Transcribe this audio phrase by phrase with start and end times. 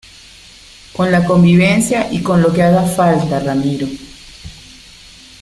[0.93, 3.87] con la convivencia y con lo que haga falta, Ramiro.